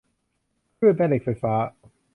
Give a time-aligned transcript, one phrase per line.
[0.77, 1.53] คลื่นแม่เหล็กไฟฟ้า